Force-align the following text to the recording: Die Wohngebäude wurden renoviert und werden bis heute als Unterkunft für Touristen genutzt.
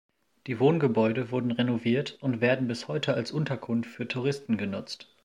Die 0.47 0.59
Wohngebäude 0.59 1.29
wurden 1.29 1.51
renoviert 1.51 2.17
und 2.21 2.41
werden 2.41 2.67
bis 2.67 2.87
heute 2.87 3.13
als 3.13 3.31
Unterkunft 3.31 3.87
für 3.91 4.07
Touristen 4.07 4.57
genutzt. 4.57 5.15